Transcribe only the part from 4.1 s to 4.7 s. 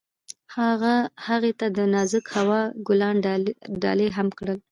هم کړل.